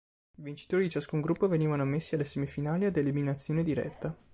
[0.35, 4.17] I vincitori di ciascun gruppo venivano ammessi alle semifinali ad eliminazione diretta.